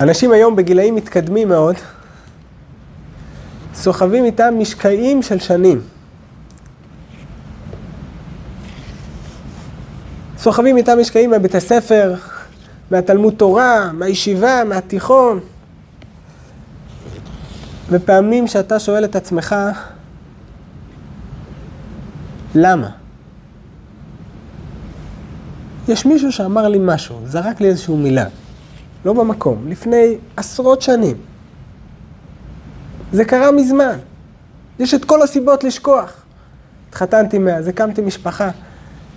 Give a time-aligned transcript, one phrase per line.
[0.00, 1.76] אנשים היום בגילאים מתקדמים מאוד,
[3.74, 5.80] סוחבים איתם משקעים של שנים.
[10.38, 12.14] סוחבים איתם משקעים מבית הספר,
[12.90, 15.40] מהתלמוד תורה, מהישיבה, מהתיכון.
[17.90, 19.54] ופעמים שאתה שואל את עצמך,
[22.54, 22.90] למה?
[25.88, 28.24] יש מישהו שאמר לי משהו, זרק לי איזושהי מילה,
[29.06, 31.16] לא במקום, לפני עשרות שנים.
[33.12, 33.98] זה קרה מזמן.
[34.78, 36.12] יש את כל הסיבות לשכוח.
[36.88, 38.50] התחתנתי מאז, הקמתי משפחה.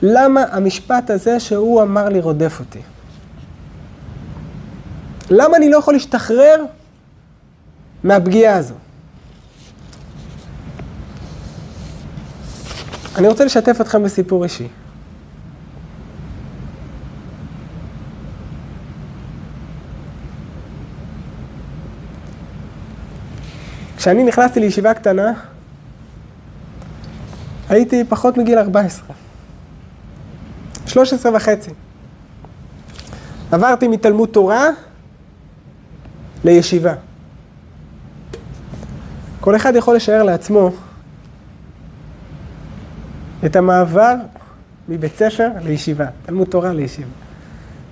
[0.02, 2.79] למה המשפט הזה שהוא אמר לי רודף אותי?
[5.29, 6.65] למה אני לא יכול להשתחרר
[8.03, 8.76] מהפגיעה הזו?
[13.17, 14.67] אני רוצה לשתף אתכם בסיפור אישי.
[23.99, 25.33] כשאני נכנסתי לישיבה קטנה,
[27.69, 29.05] הייתי פחות מגיל 14.
[30.85, 31.71] 13 וחצי.
[33.51, 34.67] עברתי מתלמוד תורה
[36.43, 36.93] לישיבה.
[39.39, 40.71] כל אחד יכול לשער לעצמו
[43.45, 44.13] את המעבר
[44.89, 47.11] מבית ספר לישיבה, תלמוד תורה לישיבה.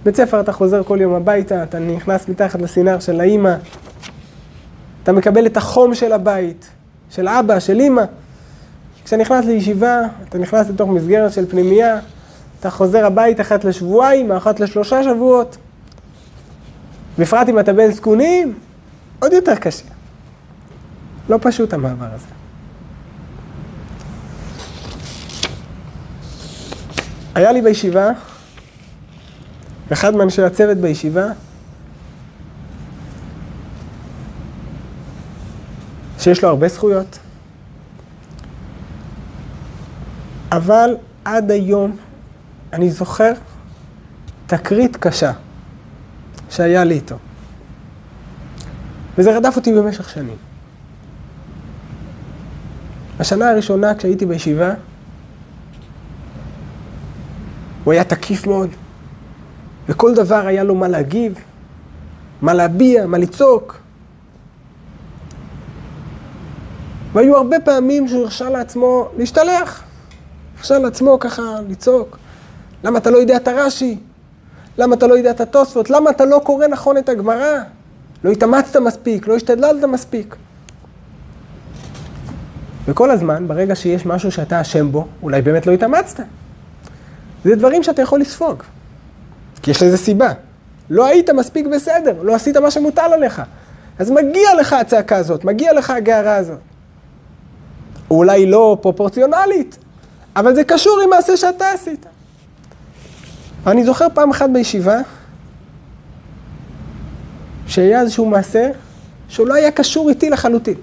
[0.04, 3.56] בית ספר אתה חוזר כל יום הביתה, אתה נכנס מתחת לסינר של האימא,
[5.08, 6.70] אתה מקבל את החום של הבית,
[7.10, 8.04] של אבא, של אימא.
[9.04, 12.00] כשאתה נכנס לישיבה, אתה נכנס לתוך מסגרת של פנימייה,
[12.60, 15.58] אתה חוזר הבית אחת לשבועיים, אחת לשלושה שבועות.
[17.20, 18.54] בפרט אם אתה בן זקונים,
[19.20, 19.86] עוד יותר קשה.
[21.30, 22.28] לא פשוט המעבר הזה.
[27.36, 28.10] היה לי בישיבה,
[29.94, 31.28] אחד מאנשי הצוות בישיבה,
[36.28, 37.20] שיש לו הרבה זכויות,
[40.52, 41.98] אבל עד היום
[42.74, 43.34] אני זוכר
[44.48, 45.32] תקרית קשה
[46.50, 47.16] שהיה לי איתו.
[49.18, 50.36] וזה רדף אותי במשך שנים.
[53.18, 54.74] בשנה הראשונה כשהייתי בישיבה,
[57.84, 58.70] הוא היה תקיף מאוד,
[59.90, 61.40] וכל דבר היה לו מה להגיב,
[62.42, 63.87] מה להביע, מה לצעוק.
[67.18, 69.84] והיו הרבה פעמים שהוא הרשה לעצמו להשתלח.
[70.58, 72.18] הרשה לעצמו ככה לצעוק.
[72.84, 73.98] למה אתה לא יודע את הרש"י?
[74.78, 75.90] למה אתה לא יודע את התוספות?
[75.90, 77.58] למה אתה לא קורא נכון את הגמרא?
[78.24, 80.36] לא התאמצת מספיק, לא השתדלת מספיק.
[82.88, 86.24] וכל הזמן, ברגע שיש משהו שאתה אשם בו, אולי באמת לא התאמצת.
[87.44, 88.64] זה דברים שאתה יכול לספוג.
[89.62, 90.34] כי יש לזה סיבה.
[90.90, 93.42] לא היית מספיק בסדר, לא עשית מה שמוטל עליך.
[94.00, 96.67] אז מגיע לך הצעקה הזאת, מגיע לך הגערה הזאת.
[98.12, 99.78] אולי לא פרופורציונלית,
[100.36, 102.06] אבל זה קשור עם מעשה שאתה עשית.
[103.68, 104.98] אני זוכר פעם אחת בישיבה,
[107.68, 108.70] שהיה איזשהו מעשה
[109.30, 110.76] שהוא לא היה קשור איתי לחלוטין.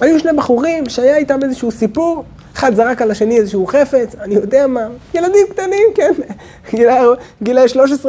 [0.00, 2.24] היו שני בחורים שהיה איתם איזשהו סיפור,
[2.54, 4.80] אחד זרק על השני איזשהו חפץ, אני יודע מה,
[5.14, 6.12] ילדים קטנים, כן,
[7.42, 7.64] גילאי
[8.04, 8.06] 13-14.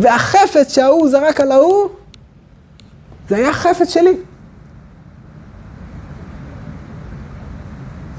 [0.00, 1.88] והחפץ שההוא זרק על ההוא,
[3.28, 4.16] זה היה חפץ שלי.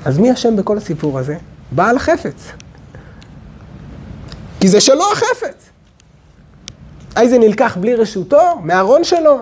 [0.06, 1.38] אז מי אשם בכל הסיפור הזה?
[1.72, 2.52] בעל החפץ.
[4.60, 5.70] כי זה שלו החפץ.
[7.16, 9.42] האי זה נלקח בלי רשותו, מהארון שלו.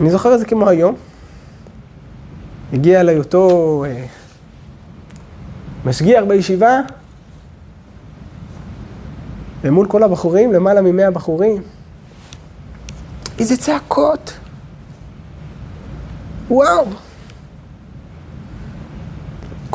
[0.00, 0.94] אני זוכר את זה כמו היום.
[2.72, 4.04] הגיע אליי אותו אה,
[5.84, 6.80] משגיח בישיבה,
[9.62, 11.62] ומול כל הבחורים, למעלה ממאה בחורים.
[13.38, 14.32] איזה צעקות.
[16.50, 16.86] וואו.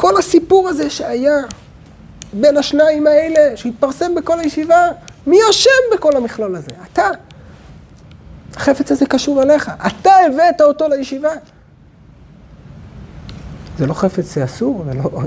[0.06, 1.38] כל הסיפור הזה שהיה
[2.34, 4.88] בין השניים האלה, שהתפרסם בכל הישיבה,
[5.28, 6.68] מי אשם בכל המכלול הזה?
[6.94, 7.10] אתה.
[8.56, 11.30] החפץ הזה קשור אליך, אתה הבאת אותו לישיבה.
[13.78, 15.22] זה לא חפץ אסור, זה לא,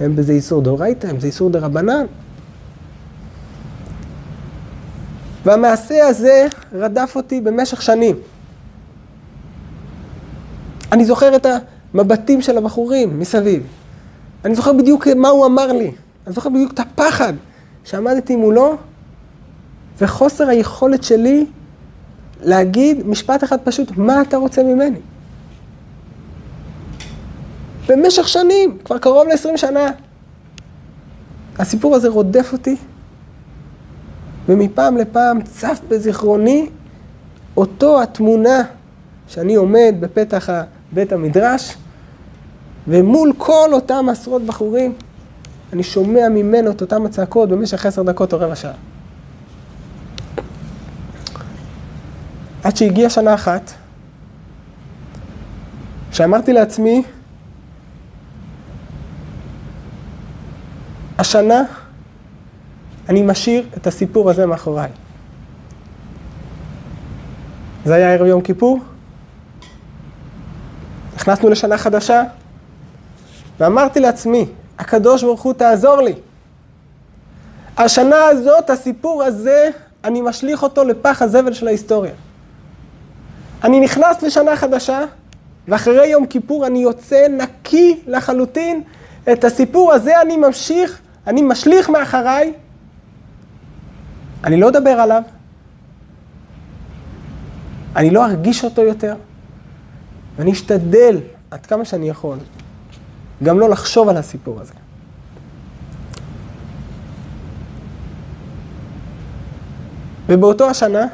[0.00, 2.06] אין בזה איסור דאורייתא, זה איסור דרבנן.
[5.44, 8.16] והמעשה הזה רדף אותי במשך שנים.
[10.92, 11.46] אני זוכר את
[11.94, 13.81] המבטים של הבחורים מסביב.
[14.44, 15.90] אני זוכר בדיוק מה הוא אמר לי.
[16.26, 17.32] אני זוכר בדיוק את הפחד
[17.84, 18.76] שעמדתי מולו,
[19.98, 21.46] וחוסר היכולת שלי
[22.42, 24.98] להגיד משפט אחד פשוט, מה אתה רוצה ממני?
[27.88, 29.86] במשך שנים, כבר קרוב ל-20 שנה.
[31.58, 32.76] הסיפור הזה רודף אותי
[34.48, 36.70] ומפעם לפעם צף בזיכרוני
[37.56, 38.62] אותו התמונה
[39.28, 40.48] שאני עומד בפתח
[40.92, 41.76] בית המדרש,
[42.88, 44.94] ומול כל אותם עשרות בחורים,
[45.72, 48.72] אני שומע ממנו את אותם הצעקות במשך עשר דקות או רבע שעה.
[52.64, 53.72] עד שהגיעה שנה אחת,
[56.12, 57.02] שאמרתי לעצמי,
[61.18, 61.62] השנה
[63.08, 64.90] אני משאיר את הסיפור הזה מאחוריי.
[67.84, 68.78] זה היה ערב יום כיפור,
[71.16, 72.22] נכנסנו לשנה חדשה,
[73.62, 74.46] ואמרתי לעצמי,
[74.78, 76.14] הקדוש ברוך הוא תעזור לי.
[77.76, 79.70] השנה הזאת, הסיפור הזה,
[80.04, 82.12] אני משליך אותו לפח הזבל של ההיסטוריה.
[83.64, 85.04] אני נכנס לשנה חדשה,
[85.68, 88.82] ואחרי יום כיפור אני יוצא נקי לחלוטין.
[89.32, 92.52] את הסיפור הזה אני ממשיך, אני משליך מאחריי.
[94.44, 95.22] אני לא אדבר עליו,
[97.96, 99.14] אני לא ארגיש אותו יותר,
[100.36, 101.20] ואני אשתדל
[101.50, 102.36] עד כמה שאני יכול
[103.42, 104.72] גם לא לחשוב על הסיפור הזה.
[110.26, 111.06] ובאותו השנה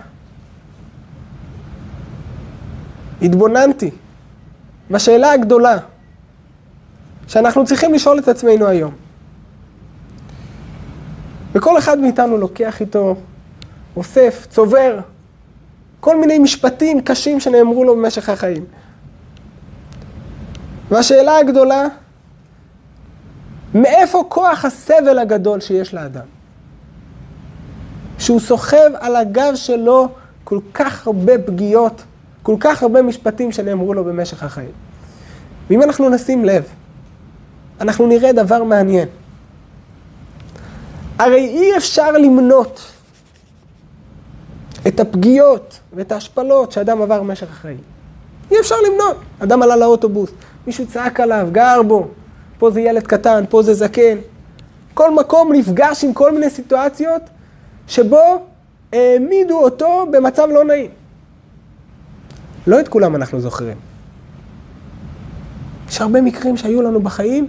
[3.23, 3.91] התבוננתי
[4.91, 5.77] בשאלה הגדולה
[7.29, 8.93] שאנחנו צריכים לשאול את עצמנו היום.
[11.53, 13.17] וכל אחד מאיתנו לוקח איתו,
[13.97, 15.01] אוסף, צובר,
[16.01, 18.65] כל מיני משפטים קשים שנאמרו לו במשך החיים.
[20.91, 21.87] והשאלה הגדולה,
[23.75, 26.25] מאיפה כוח הסבל הגדול שיש לאדם?
[28.19, 30.09] שהוא סוחב על הגב שלו
[30.44, 32.03] כל כך הרבה פגיעות,
[32.43, 34.73] כל כך הרבה משפטים שנאמרו לו במשך החיים.
[35.70, 36.65] ואם אנחנו נשים לב,
[37.81, 39.09] אנחנו נראה דבר מעניין.
[41.19, 42.93] הרי אי אפשר למנות
[44.87, 47.81] את הפגיעות ואת ההשפלות שאדם עבר במשך החיים.
[48.50, 49.17] אי אפשר למנות.
[49.38, 50.31] אדם עלה לאוטובוס,
[50.67, 52.09] מישהו צעק עליו, גר בו,
[52.59, 54.19] פה זה ילד קטן, פה זה זקן.
[54.95, 57.23] כל מקום נפגש עם כל מיני סיטואציות
[57.89, 58.47] שבו
[58.93, 60.91] העמידו אותו במצב לא נעים.
[62.67, 63.77] לא את כולם אנחנו זוכרים.
[65.89, 67.49] יש הרבה מקרים שהיו לנו בחיים,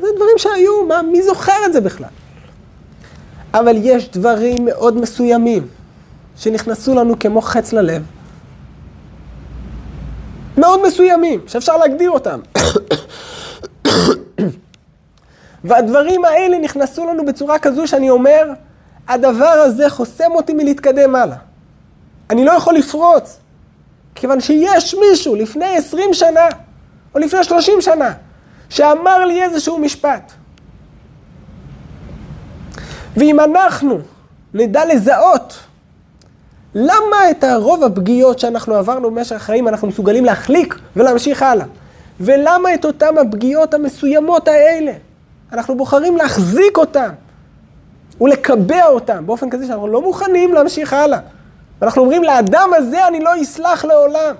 [0.00, 2.08] זה דברים שהיו, מה, מי זוכר את זה בכלל?
[3.54, 5.66] אבל יש דברים מאוד מסוימים
[6.36, 8.02] שנכנסו לנו כמו חץ ללב.
[10.58, 12.40] מאוד מסוימים, שאפשר להגדיר אותם.
[15.64, 18.50] והדברים האלה נכנסו לנו בצורה כזו שאני אומר,
[19.08, 21.36] הדבר הזה חוסם אותי מלהתקדם הלאה.
[22.30, 23.38] אני לא יכול לפרוץ,
[24.14, 26.48] כיוון שיש מישהו לפני 20 שנה,
[27.14, 28.12] או לפני 30 שנה,
[28.68, 30.32] שאמר לי איזשהו משפט.
[33.16, 33.98] ואם אנחנו
[34.54, 35.58] נדע לזהות
[36.74, 41.66] למה את הרוב הפגיעות שאנחנו עברנו במשך החיים אנחנו מסוגלים להחליק ולהמשיך הלאה?
[42.20, 44.92] ולמה את אותם הפגיעות המסוימות האלה
[45.52, 47.10] אנחנו בוחרים להחזיק אותם
[48.20, 51.18] ולקבע אותם באופן כזה שאנחנו לא מוכנים להמשיך הלאה.
[51.80, 54.34] ואנחנו אומרים, לאדם הזה אני לא אסלח לעולם.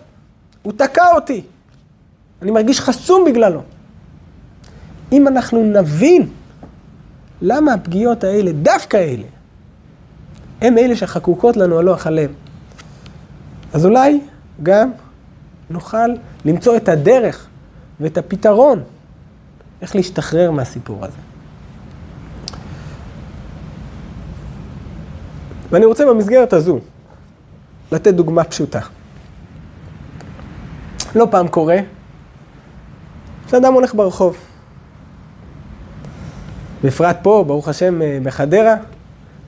[0.62, 1.42] הוא תקע אותי.
[2.42, 3.62] אני מרגיש חסום בגללו.
[5.12, 6.28] אם אנחנו נבין
[7.42, 9.26] למה הפגיעות האלה, דווקא אלה,
[10.60, 12.30] הם אלה שחקוקות לנו על לוח הלב.
[13.72, 14.20] אז אולי
[14.62, 14.90] גם
[15.70, 16.08] נוכל
[16.44, 17.46] למצוא את הדרך
[18.00, 18.82] ואת הפתרון
[19.82, 21.16] איך להשתחרר מהסיפור הזה.
[25.70, 26.78] ואני רוצה במסגרת הזו
[27.92, 28.80] לתת דוגמה פשוטה.
[31.14, 31.76] לא פעם קורה
[33.50, 34.36] שאדם הולך ברחוב.
[36.84, 38.74] בפרט פה, ברוך השם, אה, בחדרה,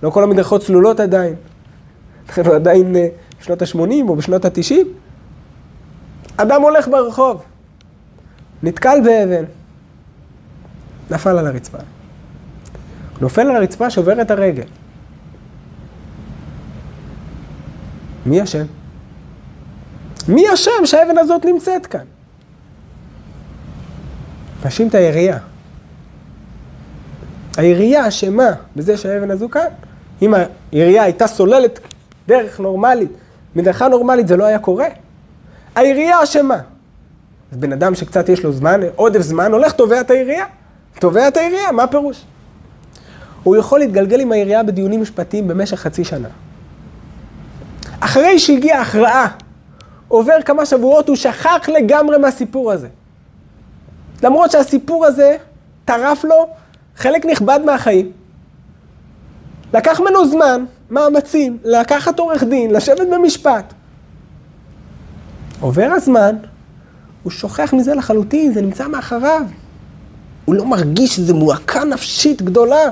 [0.02, 1.34] לא כל המדרכות צלולות עדיין.
[2.28, 3.08] אנחנו עדיין אה,
[3.40, 4.74] בשנות ה-80 או בשנות ה-90.
[6.36, 7.42] אדם הולך ברחוב,
[8.62, 9.44] נתקל באבן,
[11.10, 11.78] נפל על הרצפה.
[13.20, 14.66] נופל על הרצפה, שובר את הרגל.
[18.26, 18.64] מי אשם?
[20.28, 22.04] מי אשם שהאבן הזאת נמצאת כאן?
[24.64, 25.38] מאשים את העירייה.
[27.56, 29.66] העירייה אשמה בזה שהאבן הזו כאן.
[30.22, 31.80] אם העירייה הייתה סוללת
[32.28, 33.10] דרך נורמלית,
[33.56, 34.86] מדרכה נורמלית, זה לא היה קורה.
[35.74, 36.58] העירייה אשמה.
[37.52, 40.44] אז בן אדם שקצת יש לו זמן, עודף זמן, הולך, תובע את העירייה.
[41.00, 42.24] תובע את העירייה, מה הפירוש?
[43.42, 46.28] הוא יכול להתגלגל עם העירייה בדיונים משפטיים במשך חצי שנה.
[48.00, 49.28] אחרי שהגיעה הכרעה,
[50.08, 52.88] עובר כמה שבועות, הוא שכח לגמרי מהסיפור הזה.
[54.22, 55.36] למרות שהסיפור הזה
[55.84, 56.48] טרף לו
[56.96, 58.12] חלק נכבד מהחיים.
[59.74, 63.74] לקח ממנו זמן, מאמצים, לקחת עורך דין, לשבת במשפט.
[65.60, 66.36] עובר הזמן,
[67.22, 69.42] הוא שוכח מזה לחלוטין, זה נמצא מאחריו.
[70.44, 72.82] הוא לא מרגיש שזו מועקה נפשית גדולה.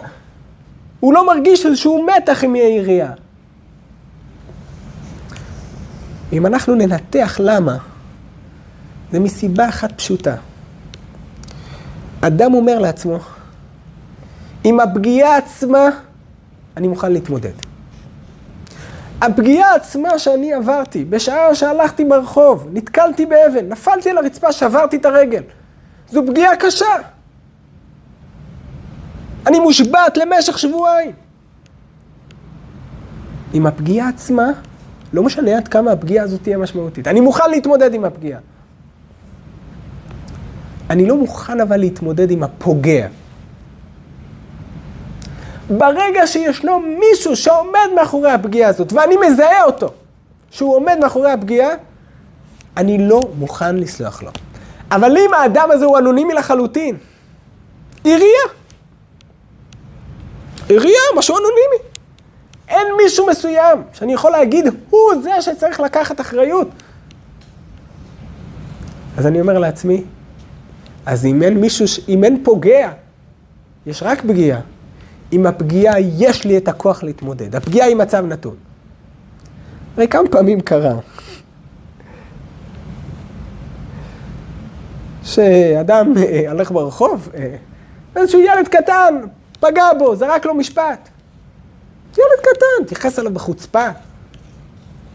[1.01, 3.13] הוא לא מרגיש איזשהו מתח עם העירייה.
[6.33, 7.77] אם אנחנו ננתח למה,
[9.13, 10.37] זה מסיבה אחת פשוטה.
[12.21, 13.19] אדם אומר לעצמו,
[14.65, 15.89] עם הפגיעה עצמה,
[16.77, 17.53] אני מוכן להתמודד.
[19.21, 25.43] הפגיעה עצמה שאני עברתי, בשעה שהלכתי ברחוב, נתקלתי באבן, נפלתי על הרצפה, שברתי את הרגל.
[26.11, 26.95] זו פגיעה קשה.
[29.47, 31.13] אני מושבת למשך שבועיים.
[33.53, 34.47] עם הפגיעה עצמה,
[35.13, 37.09] לא משנה עד כמה הפגיעה הזאת תהיה משמעותית.
[37.09, 38.41] אני מוכן להתמודד עם הפגיעה.
[40.91, 43.07] אני לא מוכן אבל להתמודד עם הפוגע.
[45.71, 49.91] ברגע שישנו מישהו שעומד מאחורי הפגיעה הזאת, ואני מזהה אותו,
[50.51, 51.69] שהוא עומד מאחורי הפגיעה,
[52.77, 54.31] אני לא מוכן לסלוח לו.
[54.91, 56.97] אבל אם האדם הזה הוא אנונימי לחלוטין,
[58.05, 58.62] עירייה.
[60.73, 61.91] עירייה, משהו אנונימי.
[62.69, 66.69] אין מישהו מסוים שאני יכול להגיד, הוא זה שצריך לקחת אחריות.
[69.17, 70.05] אז אני אומר לעצמי,
[71.07, 72.93] אז אם אין מישהו, אם אין פוגע,
[73.87, 74.61] יש רק פגיעה.
[75.31, 77.57] עם הפגיעה יש לי את הכוח להתמודד.
[77.57, 78.55] הפגיעה היא מצב נתון.
[79.97, 80.95] הרי כמה פעמים קרה
[85.23, 87.57] שאדם אה, הולך ברחוב, אה,
[88.17, 89.15] איזשהו ילד קטן
[89.63, 91.09] פגע בו, זרק לו משפט.
[92.19, 93.87] ילד קטן, תייחס עליו בחוצפה.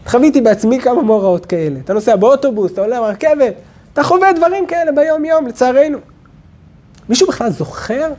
[0.06, 1.80] חוויתי בעצמי כמה מאורעות כאלה.
[1.84, 3.54] אתה נוסע באוטובוס, אתה עולה ברכבת,
[3.92, 5.98] אתה חווה דברים כאלה ביום-יום, לצערנו.
[7.08, 8.12] מישהו בכלל זוכר?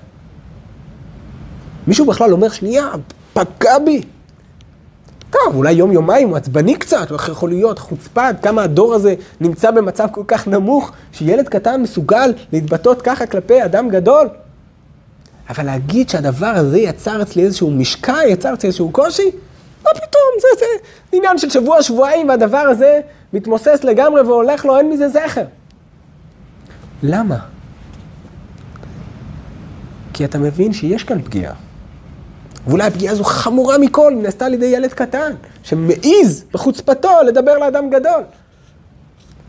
[1.88, 2.88] מישהו בכלל אומר, שנייה,
[3.34, 4.02] פגע בי.
[5.30, 10.08] טוב, אולי יום-יומיים הוא עצבני קצת, איך יכול להיות חוצפה, כמה הדור הזה נמצא במצב
[10.12, 14.30] כל כך נמוך, שילד קטן מסוגל להתבטאות ככה כלפי אדם גדול.
[15.50, 19.32] אבל להגיד שהדבר הזה יצר אצלי איזשהו משקע, יצר אצלי איזשהו קושי?
[19.84, 20.66] מה פתאום, זה, זה
[21.18, 23.00] עניין של שבוע, שבועיים, והדבר הזה
[23.34, 25.44] מתמוסס לגמרי והולך לו, אין מזה זכר.
[27.04, 27.38] למה?
[30.14, 31.54] כי אתה מבין שיש כאן פגיעה.
[32.68, 35.32] ואולי הפגיעה הזו חמורה מכל, היא נעשתה על ידי ילד קטן,
[35.64, 38.24] שמעז בחוצפתו לדבר לאדם גדול.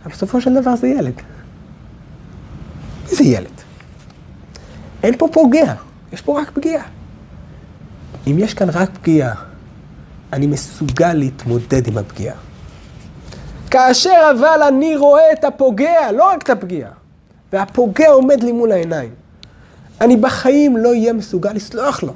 [0.04, 1.14] אבל בסופו של דבר זה ילד.
[3.11, 3.61] מי זה ילד?
[5.02, 5.75] אין פה פוגע,
[6.12, 6.85] יש פה רק פגיעה.
[8.26, 9.35] אם יש כאן רק פגיעה,
[10.33, 12.37] אני מסוגל להתמודד עם הפגיעה.
[13.71, 16.90] כאשר אבל אני רואה את הפוגע, לא רק את הפגיעה,
[17.52, 19.11] והפוגע עומד לי מול העיניים,
[20.00, 22.12] אני בחיים לא אהיה מסוגל לסלוח לו.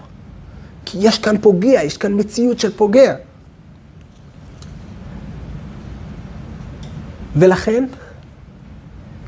[0.84, 3.14] כי יש כאן פוגע, יש כאן מציאות של פוגע.
[7.36, 7.84] ולכן,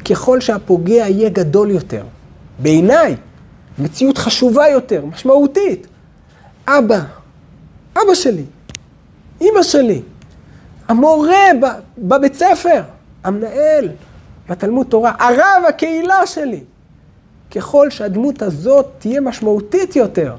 [0.04, 2.04] ככל שהפוגע יהיה גדול יותר,
[2.58, 3.16] בעיניי,
[3.78, 5.86] מציאות חשובה יותר, משמעותית.
[6.68, 7.00] אבא,
[7.96, 8.44] אבא שלי,
[9.40, 10.02] אימא שלי,
[10.88, 11.46] המורה
[11.98, 12.82] בבית ספר,
[13.24, 13.88] המנהל
[14.48, 16.60] בתלמוד תורה, הרב הקהילה שלי.
[17.50, 20.36] ככל שהדמות הזאת תהיה משמעותית יותר,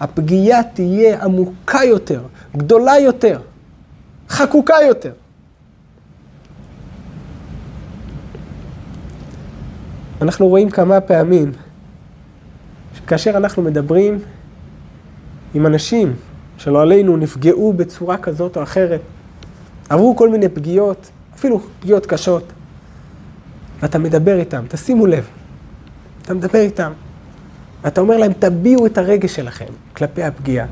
[0.00, 2.22] הפגיעה תהיה עמוקה יותר,
[2.56, 3.40] גדולה יותר,
[4.28, 5.12] חקוקה יותר.
[10.22, 11.52] אנחנו רואים כמה פעמים
[13.04, 14.18] שכאשר אנחנו מדברים
[15.54, 16.14] עם אנשים
[16.58, 19.00] שלא עלינו נפגעו בצורה כזאת או אחרת,
[19.88, 22.52] עברו כל מיני פגיעות, אפילו פגיעות קשות,
[23.80, 25.26] ואתה מדבר איתם, תשימו לב,
[26.22, 26.92] אתה מדבר איתם,
[27.82, 30.66] ואתה אומר להם, תביעו את הרגש שלכם כלפי הפגיעה.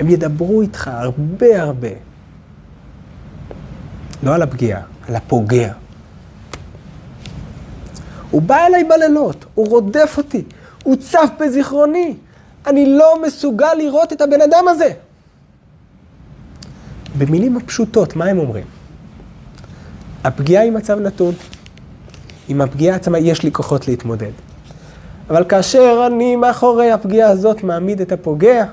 [0.00, 1.88] הם ידברו איתך הרבה הרבה.
[4.22, 5.72] לא על הפגיעה, על הפוגע.
[8.30, 10.44] הוא בא אליי בלילות, הוא רודף אותי,
[10.82, 12.14] הוא צף בזיכרוני.
[12.66, 14.88] אני לא מסוגל לראות את הבן אדם הזה.
[17.18, 18.64] במילים הפשוטות, מה הם אומרים?
[20.24, 21.34] הפגיעה היא מצב נתון.
[22.48, 24.30] עם הפגיעה עצמה יש לי כוחות להתמודד.
[25.30, 28.64] אבל כאשר אני מאחורי הפגיעה הזאת מעמיד את הפוגע,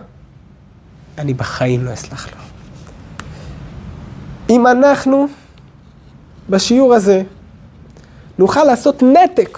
[1.18, 2.38] אני בחיים לא אסלח לו.
[4.50, 5.28] אם אנחנו
[6.50, 7.24] בשיעור הזה
[8.38, 9.58] נוכל לעשות נתק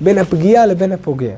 [0.00, 1.36] בין הפגיעה לבין הפוגע,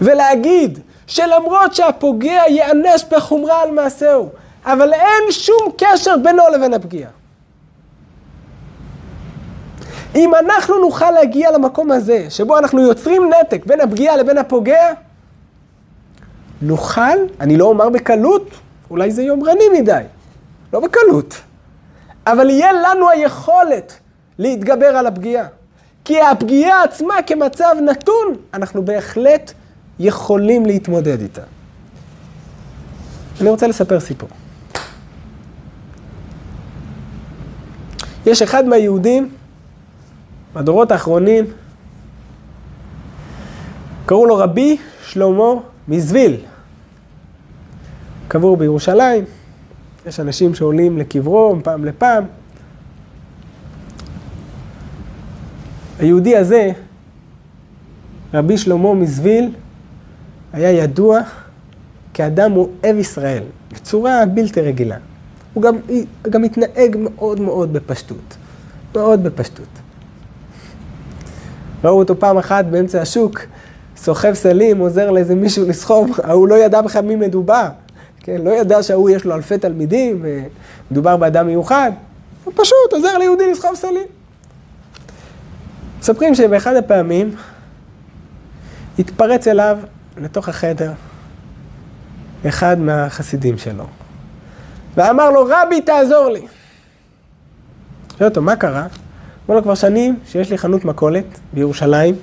[0.00, 4.28] ולהגיד שלמרות שהפוגע ייענש בחומרה על מעשהו,
[4.64, 7.10] אבל אין שום קשר בינו לבין הפגיעה.
[10.14, 14.92] אם אנחנו נוכל להגיע למקום הזה, שבו אנחנו יוצרים נתק בין הפגיעה לבין הפוגע,
[16.62, 18.50] נוכל, אני לא אומר בקלות,
[18.90, 20.02] אולי זה יומרני מדי,
[20.72, 21.34] לא בקלות,
[22.26, 23.98] אבל יהיה לנו היכולת
[24.38, 25.46] להתגבר על הפגיעה.
[26.04, 29.52] כי הפגיעה עצמה כמצב נתון, אנחנו בהחלט
[29.98, 31.42] יכולים להתמודד איתה.
[33.40, 34.28] אני רוצה לספר סיפור.
[38.26, 39.30] יש אחד מהיהודים,
[40.54, 41.44] בדורות האחרונים,
[44.06, 44.76] קראו לו רבי
[45.06, 45.52] שלמה
[45.88, 46.36] מזוויל.
[48.28, 49.24] קבור בירושלים,
[50.06, 52.24] יש אנשים שעולים לקברו מפעם לפעם.
[55.98, 56.70] היהודי הזה,
[58.34, 59.50] רבי שלמה מזוויל,
[60.52, 61.20] היה ידוע
[62.14, 64.96] כאדם אוהב ישראל, בצורה בלתי רגילה.
[65.54, 65.76] הוא גם,
[66.30, 68.36] גם התנהג מאוד מאוד בפשטות.
[68.94, 69.66] מאוד בפשטות.
[71.84, 73.40] ראו אותו פעם אחת באמצע השוק,
[73.96, 77.68] סוחב סלים, עוזר לאיזה מישהו לסחוב, ההוא לא ידע בכלל מי מדובר.
[78.20, 80.24] כן, לא ידע שההוא יש לו אלפי תלמידים,
[80.90, 81.90] ומדובר באדם מיוחד.
[82.44, 84.06] הוא פשוט עוזר ליהודי לסחוב סלים.
[86.00, 87.34] מספרים שבאחד הפעמים
[88.98, 89.78] התפרץ אליו
[90.16, 90.92] לתוך החדר
[92.48, 93.84] אחד מהחסידים שלו,
[94.96, 96.46] ואמר לו, רבי, תעזור לי.
[98.18, 98.86] שואל אותו, מה קרה?
[99.48, 102.14] אמר לו, כבר שנים שיש לי חנות מכולת בירושלים,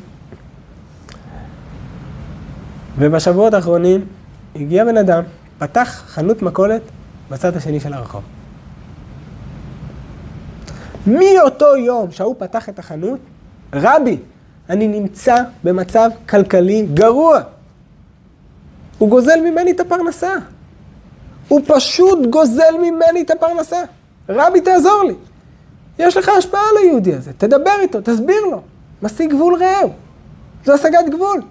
[2.98, 4.06] ובשבועות האחרונים
[4.56, 5.24] הגיע בן אדם,
[5.60, 6.82] פתח חנות מכולת
[7.30, 8.24] בצד השני של הרחוב.
[11.08, 13.20] מאותו יום שההוא פתח את החנות,
[13.74, 14.18] רבי,
[14.70, 17.42] אני נמצא במצב כלכלי גרוע.
[18.98, 20.34] הוא גוזל ממני את הפרנסה.
[21.48, 23.78] הוא פשוט גוזל ממני את הפרנסה.
[24.30, 25.14] רבי, תעזור לי.
[26.00, 28.62] יש לך השפעה על היהודי הזה, תדבר איתו, תסביר לו.
[29.02, 29.90] משיג גבול רעהו.
[30.66, 31.42] זו השגת גבול.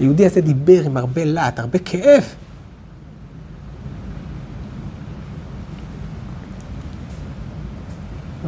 [0.00, 2.34] היהודי הזה דיבר עם הרבה להט, הרבה כאב.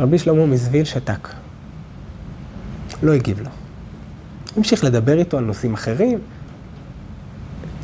[0.01, 1.29] רבי שלמה מזוויל שתק.
[3.03, 3.51] לא הגיב לו.
[4.57, 6.19] המשיך לדבר איתו על נושאים אחרים,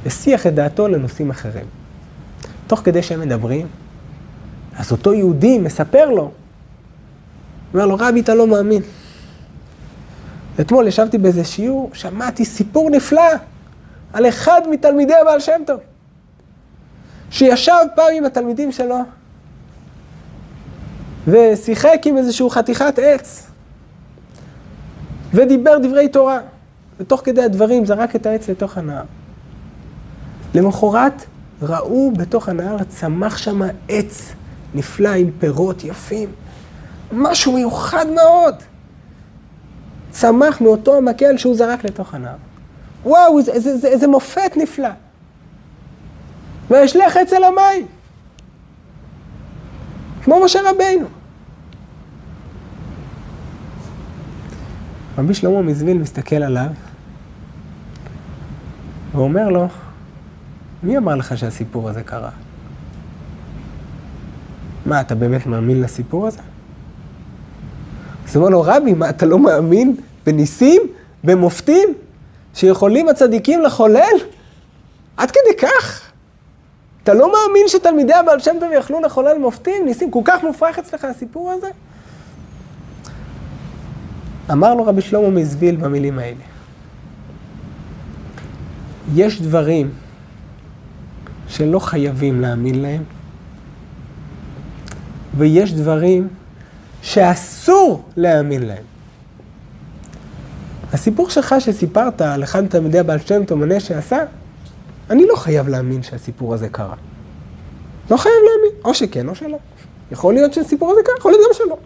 [0.07, 1.65] הסיח את דעתו לנושאים אחרים.
[2.67, 3.67] תוך כדי שהם מדברים,
[4.77, 6.31] אז אותו יהודי מספר לו,
[7.75, 8.83] אומר לו, רבי, אתה לא מאמין.
[10.61, 13.33] אתמול ישבתי באיזה שיעור, שמעתי סיפור נפלא
[14.13, 15.81] על אחד מתלמידי הבעל שם טוב,
[17.31, 18.99] שישב פעם עם התלמידים שלו
[21.27, 23.47] ושיחק עם איזשהו חתיכת עץ
[25.35, 26.39] ודיבר דברי תורה.
[27.01, 29.05] ותוך כדי הדברים זרק את העץ לתוך הנהר.
[30.55, 31.25] למחרת
[31.63, 34.33] ראו בתוך הנהר צמח שם עץ
[34.75, 36.33] נפלא עם פירות יפים.
[37.13, 38.55] משהו מיוחד מאוד.
[40.11, 42.37] צמח מאותו המקל שהוא זרק לתוך הנהר.
[43.05, 44.89] וואו, איזה, איזה, איזה, מופת נפלא.
[46.71, 47.87] וישלך אצל המים.
[50.25, 51.07] כמו משה רבינו.
[55.19, 56.67] רבי שלמה מזוויל מסתכל עליו
[59.13, 59.69] ואומר לו,
[60.83, 62.31] מי אמר לך שהסיפור הזה קרה?
[64.87, 66.41] מה, אתה באמת מאמין לסיפור הזה?
[68.29, 70.83] אז הוא אומר לו, רבי, מה, אתה לא מאמין בניסים,
[71.25, 71.89] במופתים,
[72.55, 74.17] שיכולים הצדיקים לחולל?
[75.17, 76.11] עד כדי כך?
[77.03, 80.11] אתה לא מאמין שתלמידי הבעל שם טוב יכלו לחולל מופתים, ניסים?
[80.11, 81.71] כל כך מופרך אצלך הסיפור הזה?
[84.53, 86.45] אמר לו רבי שלמה מזוויל במילים האלה.
[89.15, 89.91] יש דברים
[91.49, 93.03] שלא חייבים להאמין להם,
[95.37, 96.29] ויש דברים
[97.03, 98.83] שאסור להאמין להם.
[100.93, 104.19] הסיפור שלך שסיפרת על אחד מתלמידי הבעל שם טוב מנה שעשה,
[105.11, 106.95] אני לא חייב להאמין שהסיפור הזה קרה.
[108.11, 109.59] לא חייב להאמין, או שכן או שלא.
[110.13, 111.79] יכול להיות שהסיפור הזה קרה, יכול להיות גם שלא.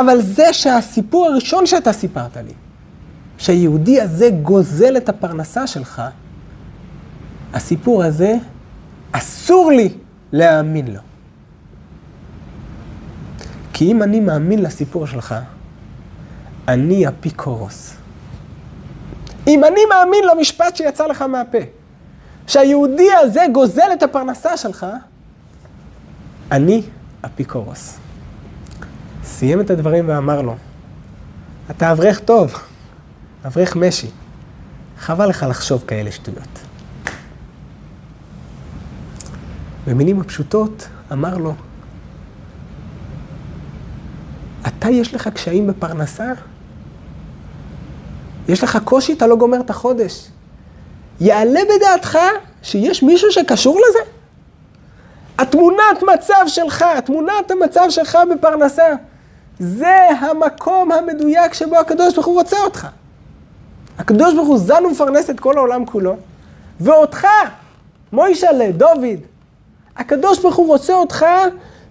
[0.00, 2.52] אבל זה שהסיפור הראשון שאתה סיפרת לי,
[3.38, 6.02] שהיהודי הזה גוזל את הפרנסה שלך,
[7.54, 8.34] הסיפור הזה,
[9.12, 9.88] אסור לי
[10.32, 11.00] להאמין לו.
[13.72, 15.34] כי אם אני מאמין לסיפור שלך,
[16.68, 17.94] אני אפיקורוס.
[19.46, 21.58] אם אני מאמין למשפט שיצא לך מהפה,
[22.46, 24.86] שהיהודי הזה גוזל את הפרנסה שלך,
[26.52, 26.82] אני
[27.24, 27.98] אפיקורוס.
[29.28, 30.56] סיים את הדברים ואמר לו,
[31.70, 32.54] אתה אברך טוב,
[33.46, 34.10] אברך משי,
[34.98, 36.58] חבל לך לחשוב כאלה שטויות.
[39.86, 41.54] במילים הפשוטות אמר לו,
[44.66, 46.32] אתה יש לך קשיים בפרנסה?
[48.48, 50.28] יש לך קושי, אתה לא גומר את החודש.
[51.20, 52.18] יעלה בדעתך
[52.62, 54.10] שיש מישהו שקשור לזה?
[55.38, 58.94] התמונת מצב שלך, תמונת המצב שלך בפרנסה,
[59.58, 62.86] זה המקום המדויק שבו הקדוש ברוך הוא רוצה אותך.
[63.98, 66.16] הקדוש ברוך הוא זן ומפרנס את כל העולם כולו,
[66.80, 67.26] ואותך,
[68.12, 69.18] מוישלה, דוד,
[69.96, 71.26] הקדוש ברוך הוא רוצה אותך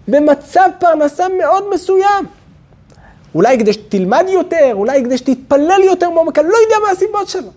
[0.08, 2.26] במצב פרנסה מאוד מסוים.
[3.34, 7.50] אולי כדי שתלמד יותר, אולי כדי שתתפלל יותר מעומק, אני לא יודע מה הסיבות שלו.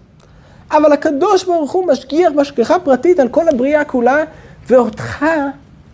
[0.71, 4.24] אבל הקדוש ברוך הוא משגיח בהשגחה פרטית על כל הבריאה כולה,
[4.67, 5.26] ואותך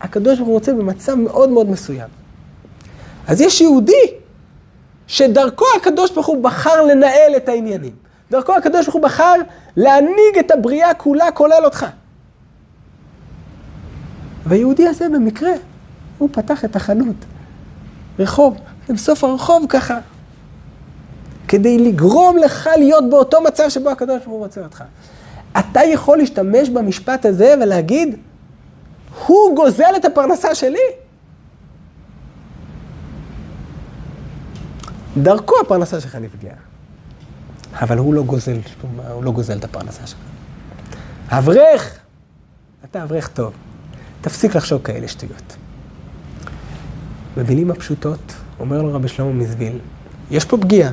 [0.02, 2.27] הקדוש ברוך הוא רוצה במצב מאוד מאוד מסוים.
[3.28, 4.14] אז יש יהודי
[5.08, 7.96] שדרכו הקדוש ברוך הוא בחר לנהל את העניינים.
[8.32, 9.34] דרכו הקדוש ברוך הוא בחר
[9.78, 11.86] להנהיג את הבריאה כולה, כולל אותך.
[14.46, 15.52] והיהודי הזה במקרה,
[16.18, 17.16] הוא פתח את החנות.
[18.20, 18.58] רחוב,
[18.90, 20.00] ובסוף הרחוב ככה.
[21.48, 24.84] כדי לגרום לך להיות באותו מצב שבו הקדוש ברוך הוא רוצה אותך.
[25.60, 28.16] אתה יכול להשתמש במשפט הזה ולהגיד,
[29.26, 31.07] הוא גוזל את הפרנסה שלי?
[35.24, 36.56] דרכו הפרנסה שלך נפגעה.
[37.82, 38.58] אבל הוא לא גוזל,
[39.12, 40.20] הוא לא גוזל את הפרנסה שלך.
[41.30, 42.00] אברך,
[42.86, 43.54] אתה אברך טוב.
[44.22, 45.56] תפסיק לחשוב כאלה שטויות.
[47.38, 49.80] במילים הפשוטות, אומר לו רבי שלמה מזוויל,
[50.32, 50.92] יש פה פגיעה.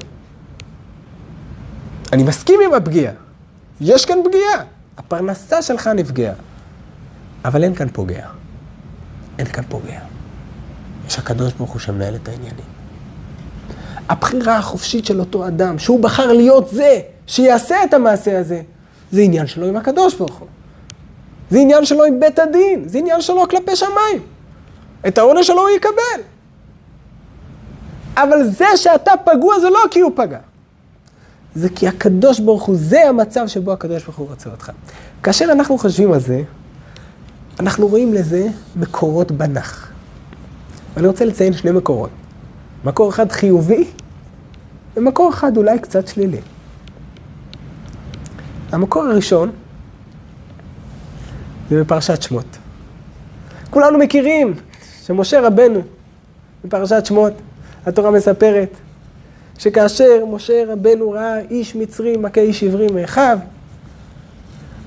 [2.12, 3.12] אני מסכים עם הפגיעה.
[3.80, 4.64] יש כאן פגיעה.
[4.98, 6.34] הפרנסה שלך נפגעה.
[7.44, 8.28] אבל אין כאן פוגע.
[9.38, 10.00] אין כאן פוגע.
[11.06, 12.64] יש הקדוש ברוך הוא שמנהל את העניינים.
[14.08, 18.62] הבחירה החופשית של אותו אדם, שהוא בחר להיות זה שיעשה את המעשה הזה,
[19.12, 20.48] זה עניין שלו עם הקדוש ברוך הוא.
[21.50, 24.22] זה עניין שלו עם בית הדין, זה עניין שלו כלפי שמיים.
[25.08, 26.22] את העונש שלו הוא יקבל.
[28.16, 30.38] אבל זה שאתה פגוע זה לא כי הוא פגע.
[31.54, 34.70] זה כי הקדוש ברוך הוא, זה המצב שבו הקדוש ברוך הוא רוצה אותך.
[35.22, 36.42] כאשר אנחנו חושבים על זה,
[37.60, 39.90] אנחנו רואים לזה מקורות בנח.
[40.94, 42.10] ואני רוצה לציין שני מקורות.
[42.84, 43.84] מקור אחד חיובי,
[44.96, 46.40] ומקור אחד אולי קצת שלילי.
[48.72, 49.50] המקור הראשון
[51.70, 52.58] זה בפרשת שמות.
[53.70, 54.54] כולנו מכירים
[55.02, 55.82] שמשה רבנו,
[56.64, 57.32] בפרשת שמות,
[57.86, 58.70] התורה מספרת
[59.58, 63.38] שכאשר משה רבנו ראה איש מצרי מכה איש עברי מאחיו,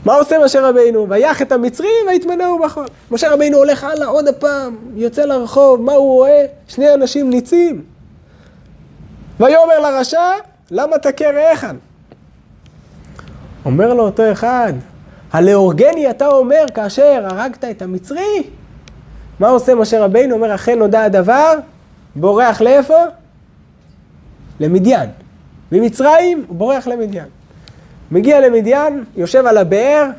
[0.08, 1.10] מה עושה משה רבינו?
[1.10, 2.86] ויח את המצרים ויתמנהו בחול.
[3.12, 6.46] משה רבינו הולך הלאה עוד הפעם, יוצא לרחוב, מה הוא רואה?
[6.67, 7.84] שני אנשים ניצים.
[9.39, 10.32] ויאמר לרשע,
[10.72, 11.65] למה תכה רעך?
[13.65, 14.74] אומר לו אותו אחד,
[15.32, 18.43] הלאורגני אתה אומר כאשר הרגת את המצרי?
[19.39, 20.36] מה עושה משה רבינו?
[20.36, 21.54] אומר, אכן נודע הדבר,
[22.15, 23.04] בורח לאיפה?
[24.60, 25.10] למדיין.
[25.72, 27.37] ממצרים הוא בורח למדיין.
[28.12, 30.10] מגיע למדיין, יושב על הבאר,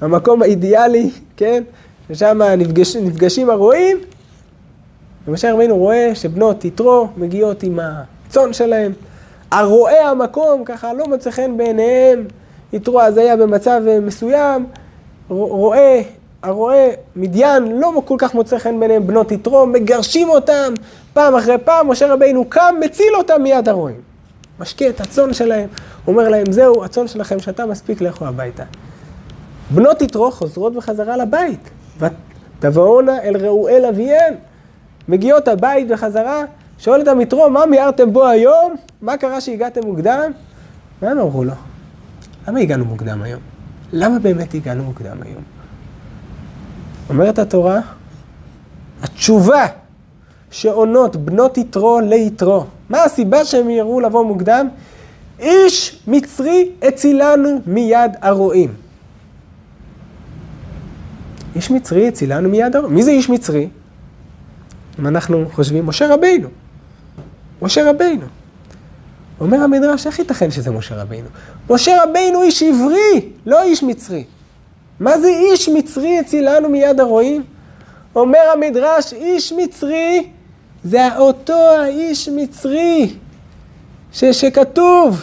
[0.00, 1.62] המקום האידיאלי, כן?
[2.08, 3.98] ששם נפגש, נפגשים הרועים,
[5.28, 8.92] ומשה רבינו רואה שבנות יתרו מגיעות עם הצאן שלהם.
[9.50, 12.24] הרועי המקום ככה לא מוצא חן בעיניהם,
[12.72, 14.66] יתרו אז היה במצב מסוים,
[15.28, 16.02] רואה,
[16.42, 20.74] הרועה מדיין לא כל כך מוצא חן בעיניהם בנות יתרו, מגרשים אותם
[21.12, 24.13] פעם אחרי פעם, משה רבינו קם, מציל אותם מיד הרועים.
[24.60, 25.68] משקיע את הצאן שלהם,
[26.06, 28.64] אומר להם, זהו, הצאן שלכם שאתה מספיק לכו הביתה.
[29.70, 34.34] בנות יתרו חוזרות בחזרה לבית, ותבואונה אל ראואל אביהן.
[35.08, 36.42] מגיעות הבית בחזרה,
[36.78, 38.74] שואל את המתרו, מה מיהרתם בו היום?
[39.02, 40.30] מה קרה שהגעתם מוקדם?
[41.02, 41.52] מה הם אמרו לו?
[42.48, 43.40] למה הגענו מוקדם היום?
[43.92, 45.42] למה באמת הגענו מוקדם היום?
[47.08, 47.80] אומרת התורה,
[49.02, 49.66] התשובה
[50.54, 52.64] שעונות בנות יתרו ליתרו.
[52.88, 54.68] מה הסיבה שהם יראו לבוא מוקדם?
[55.40, 58.74] איש מצרי הצילנו מיד הרועים.
[61.56, 62.94] איש מצרי הצילנו מיד הרועים.
[62.94, 63.68] מי זה איש מצרי?
[64.98, 66.48] אם אנחנו חושבים, משה רבינו.
[67.62, 68.26] משה רבינו.
[69.40, 71.28] אומר המדרש, איך ייתכן שזה משה רבינו?
[71.70, 74.24] משה רבינו איש עברי, לא איש מצרי.
[75.00, 77.42] מה זה איש מצרי הצילנו מיד הרועים?
[78.16, 80.28] אומר המדרש, איש מצרי
[80.84, 83.14] זה אותו האיש מצרי
[84.12, 85.22] ש, שכתוב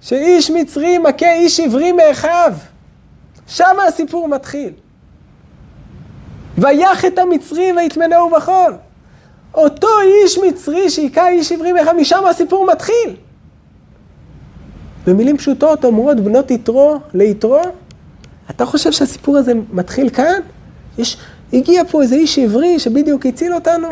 [0.00, 2.52] שאיש מצרי מכה איש עברי מאחיו.
[3.46, 4.72] שם הסיפור מתחיל.
[6.58, 8.74] ויח את המצרי ויטמנהו בחול.
[9.54, 13.16] אותו איש מצרי שהיכה איש עברי מאחיו, משם הסיפור מתחיל.
[15.06, 17.60] במילים פשוטות אומרות בנות יתרו ליתרו,
[18.50, 20.40] אתה חושב שהסיפור הזה מתחיל כאן?
[20.98, 21.16] יש,
[21.52, 23.88] הגיע פה איזה איש עברי שבדיוק הציל אותנו?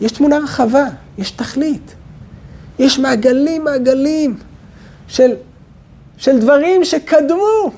[0.00, 0.84] יש תמונה רחבה,
[1.18, 1.94] יש תכלית.
[2.78, 4.36] יש מעגלים מעגלים
[5.08, 5.34] של,
[6.16, 7.70] של דברים שקדמו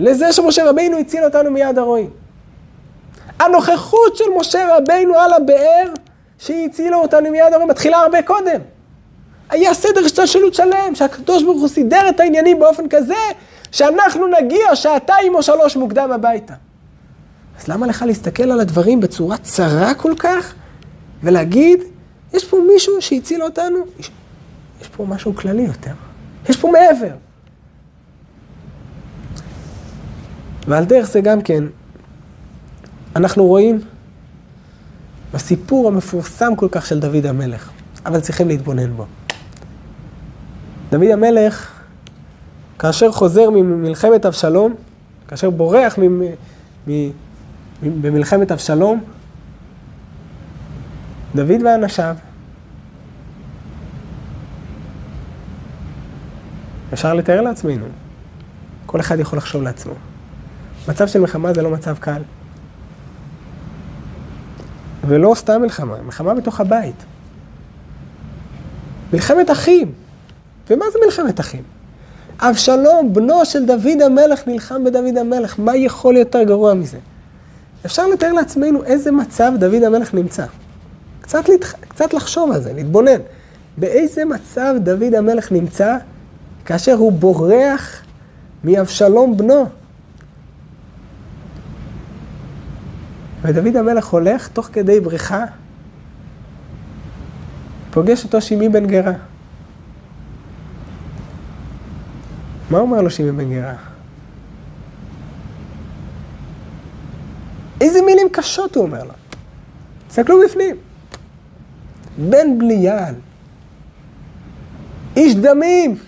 [0.00, 2.10] לזה שמשה רבינו הציל אותנו מיד הרועים.
[3.38, 5.92] הנוכחות של משה רבינו על הבאר,
[6.38, 8.60] שהיא הצילה אותנו מיד הרועים, מתחילה הרבה קודם.
[9.50, 13.14] היה סדר השתלשלות שלם, שהקדוש ברוך הוא סידר את העניינים באופן כזה,
[13.72, 16.54] שאנחנו נגיע שעתיים או שלוש מוקדם הביתה.
[17.60, 20.54] אז למה לך להסתכל על הדברים בצורה צרה כל כך,
[21.22, 21.80] ולהגיד,
[22.32, 23.76] יש פה מישהו שהציל אותנו?
[23.98, 24.10] יש,
[24.80, 25.92] יש פה משהו כללי יותר.
[26.48, 27.14] יש פה מעבר.
[30.66, 31.64] ועל דרך זה גם כן,
[33.16, 33.80] אנחנו רואים
[35.34, 37.70] בסיפור המפורסם כל כך של דוד המלך,
[38.06, 39.06] אבל צריכים להתבונן בו.
[40.90, 41.80] דוד המלך,
[42.78, 44.74] כאשר חוזר ממלחמת אבשלום,
[45.28, 46.22] כאשר בורח מ...
[46.88, 47.10] מ...
[47.82, 49.04] במלחמת אבשלום,
[51.34, 52.16] דוד ואנשיו,
[56.92, 57.86] אפשר לתאר לעצמנו,
[58.86, 59.94] כל אחד יכול לחשוב לעצמו.
[60.88, 62.22] מצב של מלחמה זה לא מצב קל.
[65.06, 67.04] ולא סתם מלחמה, מלחמה בתוך הבית.
[69.12, 69.92] מלחמת אחים.
[70.70, 71.62] ומה זה מלחמת אחים?
[72.40, 75.58] אבשלום, בנו של דוד המלך, נלחם בדוד המלך.
[75.58, 76.98] מה יכול יותר גרוע מזה?
[77.86, 80.44] אפשר לתאר לעצמנו איזה מצב דוד המלך נמצא.
[81.30, 81.72] קצת, לתח...
[81.72, 83.20] קצת לחשוב על זה, להתבונן.
[83.78, 85.96] באיזה מצב דוד המלך נמצא
[86.64, 88.02] כאשר הוא בורח
[88.64, 89.68] מאבשלום בנו.
[93.42, 95.44] ודוד המלך הולך תוך כדי בריחה,
[97.90, 99.12] פוגש אותו שימי בן גרה.
[102.70, 103.74] מה אומר לו שימי בן גרה?
[107.80, 109.12] איזה מילים קשות הוא אומר לו.
[110.08, 110.89] תסתכלו בפנים.
[112.20, 113.14] בן בליעל,
[115.16, 115.98] איש דמים,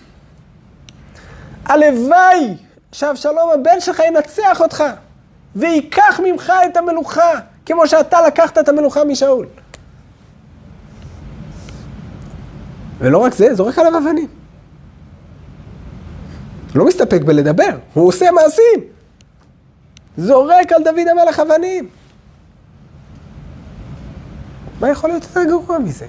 [1.65, 2.55] הלוואי
[2.91, 4.83] שאבשלום הבן שלך ינצח אותך
[5.55, 7.31] וייקח ממך את המלוכה,
[7.65, 9.47] כמו שאתה לקחת את המלוכה משאול.
[12.97, 14.27] ולא רק זה, זורק עליו אבנים.
[16.75, 18.89] לא מסתפק בלדבר, הוא עושה מעשים.
[20.17, 21.89] זורק על דוד המלך אבנים.
[24.83, 26.05] מה יכול להיות יותר גרוע מזה?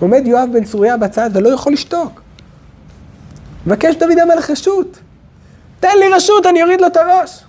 [0.00, 2.22] עומד יואב בן צרויה בצד ולא יכול לשתוק.
[3.66, 4.98] מבקש דוד המלך רשות.
[5.80, 7.44] תן לי רשות, אני אוריד לו את הראש.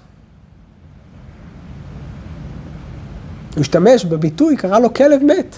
[3.55, 5.55] הוא השתמש בביטוי, קרא לו כלב מת.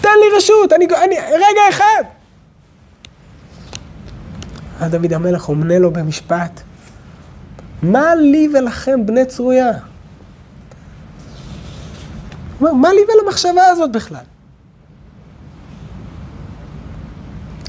[0.00, 2.02] תן לי רשות, אני, אני, רגע אחד.
[4.80, 6.60] אז דוד המלך עומנה לו במשפט,
[7.82, 9.87] מה לי ולכם בני צרויה?
[12.60, 14.24] אומר, מה לי ולמחשבה הזאת בכלל?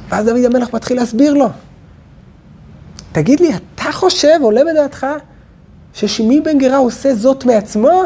[0.10, 1.50] ואז דוד המלך מתחיל להסביר לו.
[3.12, 5.08] תגיד לי, אתה חושב, עולה בדעתך,
[5.94, 8.04] ששימי בן גרה עושה זאת מעצמו?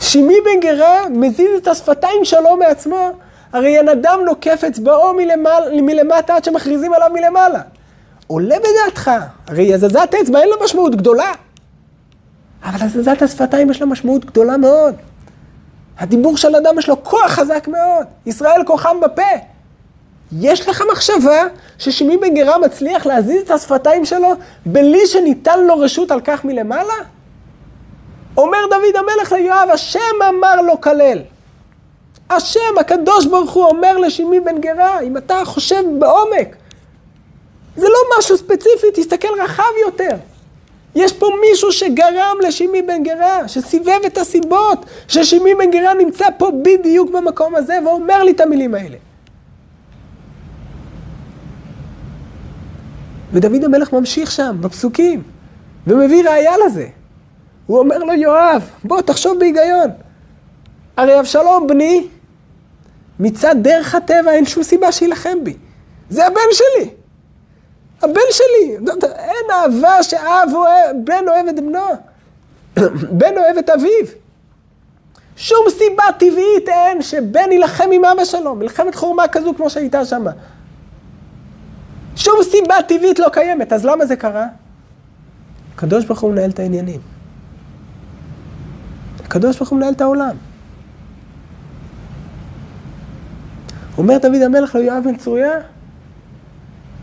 [0.00, 3.10] שימי בן גרה מזיז את השפתיים שלו מעצמו?
[3.52, 7.60] הרי אין אדם נוקף אצבעו מלמעלה, מלמטה עד שמכריזים עליו מלמעלה.
[8.26, 9.10] עולה בדעתך,
[9.46, 11.32] הרי הזזת אצבע אין לה משמעות גדולה.
[12.64, 14.94] אבל הזזת השפתיים יש לה משמעות גדולה מאוד.
[15.98, 18.06] הדיבור של אדם יש לו כוח חזק מאוד.
[18.26, 19.22] ישראל כוחם בפה.
[20.40, 21.42] יש לך מחשבה
[21.78, 24.28] ששימי בן גרה מצליח להזיז את השפתיים שלו
[24.66, 26.94] בלי שניתן לו רשות על כך מלמעלה?
[28.36, 31.18] אומר דוד המלך ליואב, השם אמר לו כלל.
[32.30, 36.56] השם, הקדוש ברוך הוא אומר לשימי בן גרה, אם אתה חושב בעומק,
[37.76, 40.16] זה לא משהו ספציפי, תסתכל רחב יותר.
[40.94, 46.50] יש פה מישהו שגרם לשימי בן גרה, שסיבב את הסיבות, ששימי בן גרה נמצא פה
[46.62, 48.96] בדיוק במקום הזה ואומר לי את המילים האלה.
[53.32, 55.22] ודוד המלך ממשיך שם, בפסוקים,
[55.86, 56.86] ומביא ראייה לזה.
[57.66, 59.90] הוא אומר לו, יואב, בוא תחשוב בהיגיון.
[60.96, 62.08] הרי אבשלום בני,
[63.20, 65.56] מצד דרך הטבע אין שום סיבה שיילחם בי.
[66.10, 66.90] זה הבן שלי.
[68.04, 68.76] הבן שלי.
[69.18, 71.88] אין אהבה שאב אוהב, בן אוהב את בנו.
[73.18, 74.06] בן אוהב את אביו.
[75.36, 80.30] שום סיבה טבעית אין שבן יילחם עם אבא שלו, מלחמת חורמה כזו כמו שהייתה שמה.
[82.16, 84.46] שום סיבה טבעית לא קיימת, אז למה זה קרה?
[85.74, 87.00] הקדוש ברוך הוא מנהל את העניינים.
[89.24, 90.36] הקדוש ברוך הוא מנהל את העולם.
[93.98, 95.58] אומר דוד המלך ליואב בן צרויה,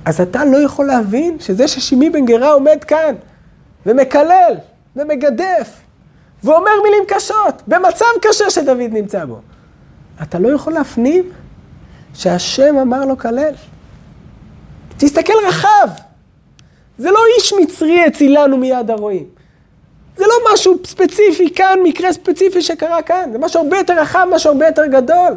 [0.05, 3.15] אז אתה לא יכול להבין שזה ששימי בן גרה עומד כאן
[3.85, 4.55] ומקלל
[4.95, 5.81] ומגדף
[6.43, 9.39] ואומר מילים קשות, במצב קשה שדוד נמצא בו.
[10.23, 11.29] אתה לא יכול להפנים
[12.13, 13.53] שהשם אמר לו כלל.
[14.97, 15.87] תסתכל רחב.
[16.97, 19.25] זה לא איש מצרי הצילנו מיד הרועים.
[20.17, 23.29] זה לא משהו ספציפי כאן, מקרה ספציפי שקרה כאן.
[23.31, 25.35] זה משהו הרבה יותר רחב, משהו הרבה יותר גדול.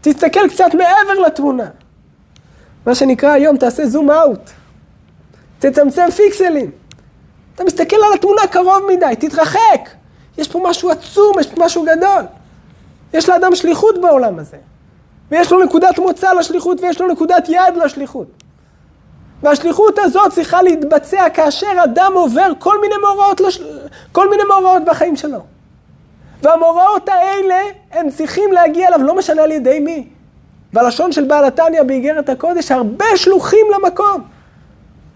[0.00, 1.68] תסתכל קצת מעבר לתמונה.
[2.88, 4.50] מה שנקרא היום, תעשה זום אאוט.
[5.58, 6.70] תצמצם פיקסלים.
[7.54, 9.90] אתה מסתכל על התמונה קרוב מדי, תתרחק.
[10.38, 12.22] יש פה משהו עצום, יש פה משהו גדול.
[13.14, 14.56] יש לאדם שליחות בעולם הזה.
[15.30, 18.26] ויש לו נקודת מוצא לשליחות ויש לו נקודת יד לשליחות.
[19.42, 23.62] והשליחות הזאת צריכה להתבצע כאשר אדם עובר כל מיני מאורעות, לש...
[24.12, 25.40] כל מיני מאורעות בחיים שלו.
[26.42, 30.08] והמאורעות האלה, הם צריכים להגיע אליו, לא משנה על ידי מי.
[30.72, 34.24] בלשון של בעל התניא באיגרת הקודש, הרבה שלוחים למקום.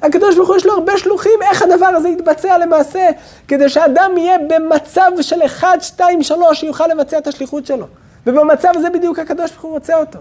[0.02, 3.08] הקדוש ברוך הוא יש לו הרבה שלוחים, איך הדבר הזה יתבצע למעשה,
[3.48, 7.86] כדי שאדם יהיה במצב של 1, 2, 3, שיוכל לבצע את השליחות שלו.
[8.26, 10.18] ובמצב הזה בדיוק הקדוש ברוך הוא רוצה אותו.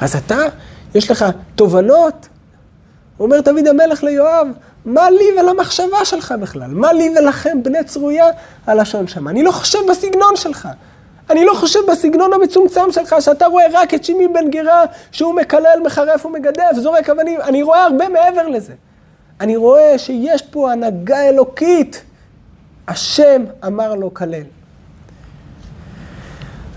[0.00, 0.38] אז אתה,
[0.94, 1.24] יש לך
[1.54, 2.28] תובנות,
[3.20, 4.46] אומר דוד המלך ליואב,
[4.84, 6.70] מה לי ולמחשבה שלך בכלל?
[6.70, 8.26] מה לי ולכם, בני צרויה,
[8.66, 9.28] הלשון שם?
[9.28, 10.68] אני לא חושב בסגנון שלך.
[11.30, 15.80] אני לא חושב בסגנון המצומצם שלך, שאתה רואה רק את שימי בן גירה, שהוא מקלל,
[15.84, 17.40] מחרף ומגדף, זורק אבנים.
[17.40, 18.72] אני רואה הרבה מעבר לזה.
[19.40, 22.02] אני רואה שיש פה הנהגה אלוקית.
[22.88, 24.42] השם אמר לו כלל.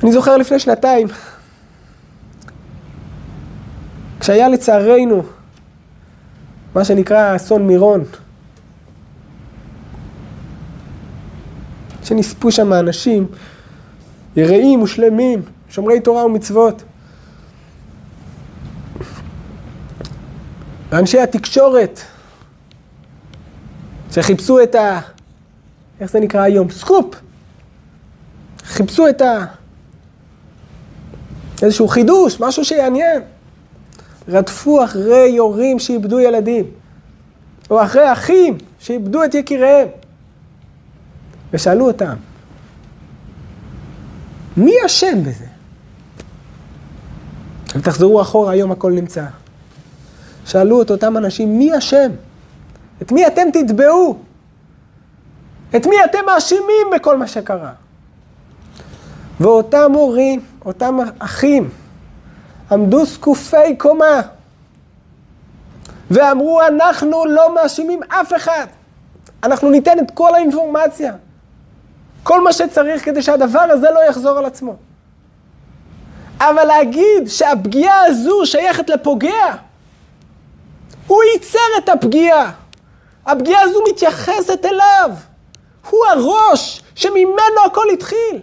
[0.04, 1.08] אני זוכר לפני שנתיים,
[4.20, 5.24] כשהיה לצערנו
[6.78, 8.04] מה שנקרא אסון מירון,
[12.04, 13.28] שנספו שם אנשים
[14.36, 16.84] יראים ושלמים, שומרי תורה ומצוות.
[20.90, 22.00] ואנשי התקשורת,
[24.12, 25.00] שחיפשו את ה...
[26.00, 26.70] איך זה נקרא היום?
[26.70, 27.16] סקופ.
[28.64, 29.46] חיפשו את ה...
[31.62, 33.22] איזשהו חידוש, משהו שיעניין.
[34.30, 36.66] רדפו אחרי יורים שאיבדו ילדים,
[37.70, 39.88] או אחרי אחים שאיבדו את יקיריהם,
[41.54, 42.16] ושאלו אותם,
[44.58, 45.46] מי אשם בזה?
[47.76, 49.26] ותחזרו אחורה, היום הכל נמצא.
[50.46, 52.12] שאלו את אותם אנשים, מי אשם?
[53.02, 54.18] את מי אתם תתבעו?
[55.76, 57.72] את מי אתם מאשימים בכל מה שקרה?
[59.40, 61.70] ואותם הורים, אותם אחים,
[62.72, 64.22] עמדו זקופי קומה
[66.12, 68.66] ואמרו, אנחנו לא מאשימים אף אחד.
[69.44, 71.14] אנחנו ניתן את כל האינפורמציה.
[72.24, 74.76] כל מה שצריך כדי שהדבר הזה לא יחזור על עצמו.
[76.40, 79.54] אבל להגיד שהפגיעה הזו שייכת לפוגע,
[81.08, 82.52] הוא ייצר את הפגיעה.
[83.26, 85.12] הפגיעה הזו מתייחסת אליו.
[85.90, 88.40] הוא הראש שממנו הכל התחיל.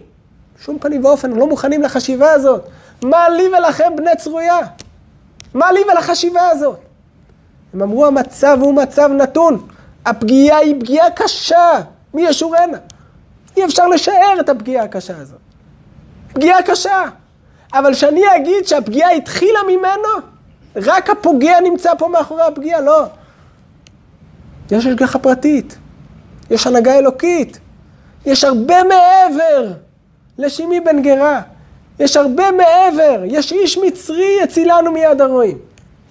[0.59, 2.61] בשום פנים ואופן, לא מוכנים לחשיבה הזאת.
[3.01, 4.59] מה לי ולכם בני צרויה?
[5.53, 6.79] מה לי ולחשיבה הזאת?
[7.73, 9.67] הם אמרו המצב הוא מצב נתון.
[10.05, 11.71] הפגיעה היא פגיעה קשה.
[12.13, 12.77] מי ישורנה?
[13.57, 15.39] אי אפשר לשער את הפגיעה הקשה הזאת.
[16.33, 17.01] פגיעה קשה.
[17.73, 20.09] אבל שאני אגיד שהפגיעה התחילה ממנו,
[20.75, 23.05] רק הפוגע נמצא פה מאחורי הפגיעה, לא.
[24.71, 25.77] יש השגחה פרטית,
[26.49, 27.59] יש הנהגה אלוקית,
[28.25, 29.71] יש הרבה מעבר
[30.37, 31.41] לשימי בן גרה.
[31.99, 35.57] יש הרבה מעבר, יש איש מצרי הצילנו מיד הרועים.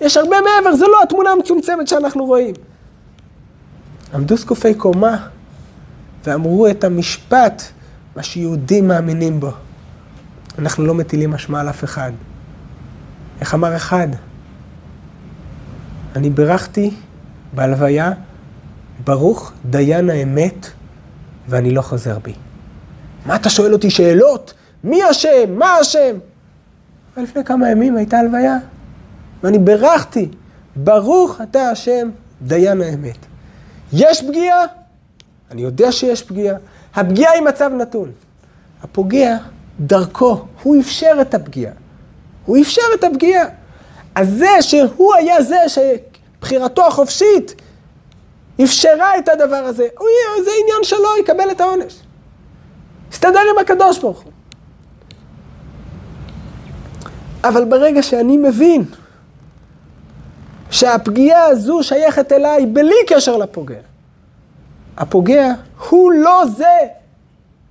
[0.00, 2.54] יש הרבה מעבר, זה לא התמונה המצומצמת שאנחנו רואים.
[4.14, 5.16] עמדו זקופי קומה
[6.24, 7.62] ואמרו את המשפט,
[8.16, 9.50] מה שיהודים מאמינים בו.
[10.58, 12.12] אנחנו לא מטילים אשמה על אף אחד.
[13.40, 14.08] איך אמר אחד?
[16.16, 16.90] אני בירכתי
[17.52, 18.12] בהלוויה,
[19.04, 20.66] ברוך דיין האמת,
[21.48, 22.34] ואני לא חוזר בי.
[23.26, 24.54] מה אתה שואל אותי שאלות?
[24.84, 25.58] מי אשם?
[25.58, 26.16] מה אשם?
[27.16, 28.58] לפני כמה ימים הייתה הלוויה,
[29.42, 30.28] ואני בירכתי,
[30.76, 32.10] ברוך אתה השם,
[32.42, 33.16] דיין האמת.
[33.92, 34.64] יש פגיעה?
[35.50, 36.56] אני יודע שיש פגיעה.
[36.94, 38.12] הפגיעה היא מצב נתון.
[38.82, 39.36] הפוגע,
[39.80, 41.72] דרכו, הוא אפשר את הפגיעה.
[42.46, 43.44] הוא אפשר את הפגיעה.
[44.14, 47.54] אז זה שהוא היה זה שבחירתו החופשית
[48.64, 50.08] אפשרה את הדבר הזה, הוא,
[50.44, 51.94] זה עניין שלו, יקבל את העונש.
[53.12, 54.32] הסתדר עם הקדוש ברוך הוא.
[57.44, 58.84] אבל ברגע שאני מבין
[60.70, 63.80] שהפגיעה הזו שייכת אליי בלי קשר לפוגע,
[64.96, 65.52] הפוגע
[65.88, 66.78] הוא לא זה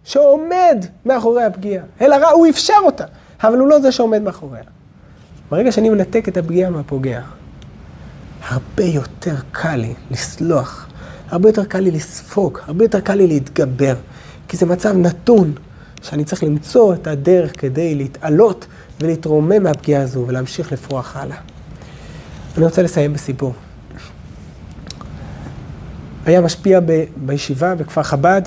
[0.04, 3.06] שעומד מאחורי הפגיעה, אלא הוא אפשר אותה,
[3.44, 4.64] אבל הוא לא זה שעומד מאחוריה.
[5.52, 7.22] ברגע שאני מנתק את הפגיעה מהפוגע,
[8.48, 10.88] הרבה יותר קל לי לסלוח,
[11.30, 13.96] הרבה יותר קל לי לספוג, הרבה יותר קל לי להתגבר,
[14.48, 15.54] כי זה מצב נתון
[16.02, 18.66] שאני צריך למצוא את הדרך כדי להתעלות
[19.02, 21.38] ולהתרומם מהפגיעה הזו ולהמשיך לפרוח הלאה.
[22.58, 23.54] אני רוצה לסיים בסיפור.
[26.26, 28.42] היה משפיע ב, בישיבה בכפר חב"ד,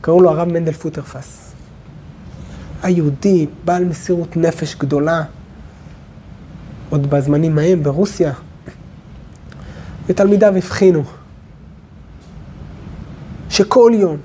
[0.00, 1.52] קראו לו הרב מנדל פוטרפס.
[2.82, 5.24] היהודי, בעל מסירות נפש גדולה,
[6.90, 8.32] עוד בזמנים ההם ברוסיה,
[10.06, 11.04] ותלמידיו הבחינו
[13.50, 14.16] שכל יום,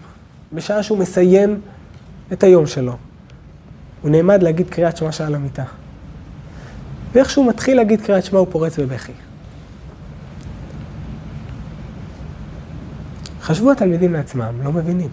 [0.53, 1.61] בשעה שהוא מסיים
[2.33, 2.97] את היום שלו,
[4.01, 5.63] הוא נעמד להגיד קריאת שמע שעל המיטה.
[7.13, 9.11] ואיך שהוא מתחיל להגיד קריאת שמע הוא פורץ בבכי.
[13.41, 15.09] חשבו התלמידים לעצמם, לא מבינים.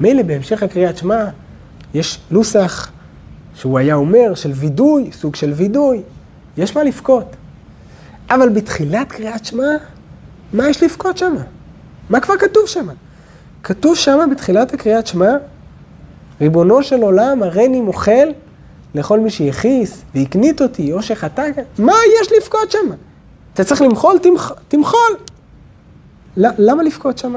[0.00, 1.24] מילא בהמשך הקריאת שמע
[1.94, 2.90] יש נוסח
[3.54, 6.02] שהוא היה אומר של וידוי, סוג של וידוי,
[6.56, 7.36] יש מה לבכות.
[8.30, 9.68] אבל בתחילת קריאת שמע,
[10.52, 11.34] מה יש לבכות שם?
[12.10, 12.88] מה כבר כתוב שם?
[13.62, 15.30] כתוב שם בתחילת הקריאת שמע,
[16.40, 18.28] ריבונו של עולם, הריני מוחל
[18.94, 21.46] לכל מי שיכיס והקנית אותי, או שחטא,
[21.78, 22.78] מה יש לבכות שם?
[23.54, 24.52] אתה צריך למחול, תמח...
[24.68, 25.16] תמחול.
[26.36, 27.34] למה לבכות שם?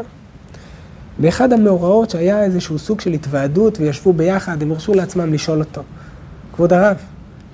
[1.20, 5.82] באחד המאורעות שהיה איזשהו סוג של התוועדות וישבו ביחד, הם הרשו לעצמם לשאול אותו,
[6.54, 6.98] כבוד הרב,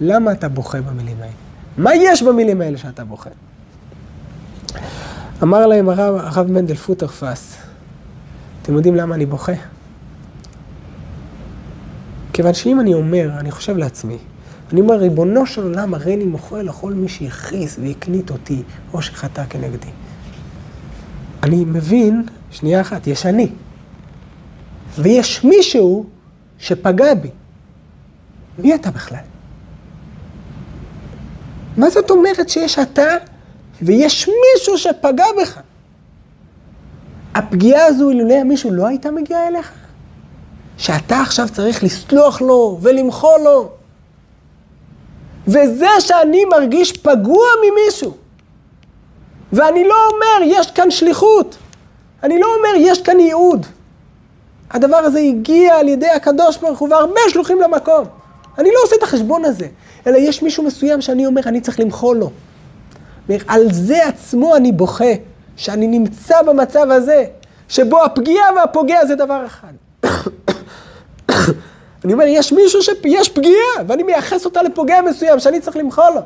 [0.01, 1.31] למה אתה בוכה במילים האלה?
[1.77, 3.29] מה יש במילים האלה שאתה בוכה?
[5.43, 7.55] אמר להם הרב, הרב מנדל פוטרפס,
[8.61, 9.53] אתם יודעים למה אני בוכה?
[12.39, 14.17] כיוון שאם אני אומר, אני חושב לעצמי,
[14.71, 18.63] אני אומר, ריבונו של עולם, הריני מוכר לכל מי שהכריס והקנית אותי,
[18.93, 19.87] או שחטא כנגדי.
[21.43, 23.47] אני מבין, שנייה אחת, יש אני.
[24.97, 26.05] ויש מישהו
[26.59, 27.29] שפגע בי.
[28.59, 29.23] מי אתה בכלל?
[31.77, 33.07] מה זאת אומרת שיש אתה
[33.81, 35.59] ויש מישהו שפגע בך?
[37.35, 39.78] הפגיעה הזו, אילולא מישהו לא הייתה מגיעה אליך?
[40.79, 43.69] שאתה עכשיו צריך לסלוח לו ולמחול לו.
[45.47, 48.13] וזה שאני מרגיש פגוע ממישהו.
[49.53, 51.57] ואני לא אומר, יש כאן שליחות.
[52.23, 53.65] אני לא אומר, יש כאן ייעוד.
[54.71, 58.05] הדבר הזה הגיע על ידי הקדוש ברוך הוא והרבה שלוחים למקום.
[58.57, 59.67] אני לא עושה את החשבון הזה,
[60.07, 62.31] אלא יש מישהו מסוים שאני אומר, אני צריך למחול לו.
[63.47, 65.13] על זה עצמו אני בוכה,
[65.55, 67.25] שאני נמצא במצב הזה,
[67.69, 69.73] שבו הפגיעה והפוגע זה דבר אחד.
[72.09, 76.21] אני אומר, יש מישהו שיש פגיעה, ואני מייחס אותה לפוגע מסוים שאני צריך למחול לו.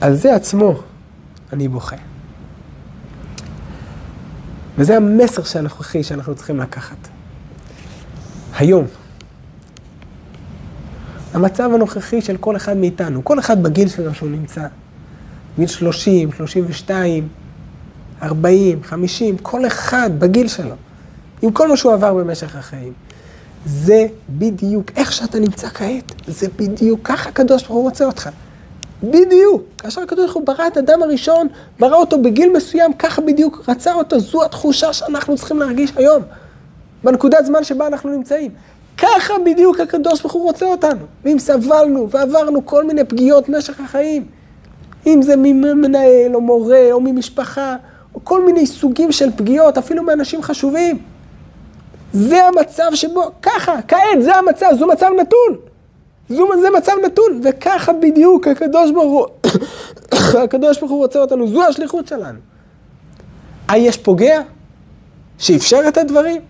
[0.00, 0.74] על זה עצמו
[1.52, 1.96] אני בוכה.
[4.78, 7.08] וזה המסר הנוכחי שאנחנו צריכים לקחת.
[8.54, 8.84] היום,
[11.34, 14.66] המצב הנוכחי של כל אחד מאיתנו, כל אחד בגיל שלו שהוא נמצא,
[15.58, 17.28] גיל 30, 32,
[18.22, 20.74] 40, 50, כל אחד בגיל שלו,
[21.42, 22.92] עם כל מה שהוא עבר במשך החיים.
[23.66, 28.28] זה בדיוק, איך שאתה נמצא כעת, זה בדיוק, ככה הקדוש ברוך הוא רוצה אותך.
[29.02, 29.62] בדיוק.
[29.78, 31.48] כאשר הקדוש ברוך הוא ברא את אדם הראשון,
[31.80, 34.20] ברא אותו בגיל מסוים, ככה בדיוק רצה אותו.
[34.20, 36.22] זו התחושה שאנחנו צריכים להרגיש היום,
[37.04, 38.50] בנקודת זמן שבה אנחנו נמצאים.
[38.98, 41.00] ככה בדיוק הקדוש ברוך הוא רוצה אותנו.
[41.24, 44.24] ואם סבלנו ועברנו כל מיני פגיעות במשך החיים,
[45.06, 47.76] אם זה ממנהל או מורה או ממשפחה,
[48.14, 50.98] או כל מיני סוגים של פגיעות, אפילו מאנשים חשובים.
[52.12, 55.56] זה המצב שבו, ככה, כעת זה המצב, זו מצב נתון.
[56.28, 59.26] זו, זה מצב נתון, וככה בדיוק הקדוש ברוך הוא,
[60.44, 62.38] הקדוש ברוך הוא רוצה אותנו, זו השליחות שלנו.
[63.70, 64.40] אה, יש פוגע
[65.38, 66.40] שאפשר את הדברים?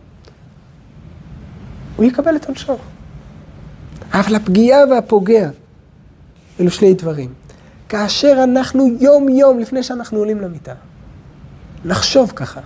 [1.96, 2.76] הוא יקבל את עונשו.
[4.12, 5.48] אבל הפגיעה והפוגע,
[6.60, 7.32] אלו שני דברים.
[7.88, 10.74] כאשר אנחנו יום-יום לפני שאנחנו עולים למיטה,
[11.84, 12.60] נחשוב ככה,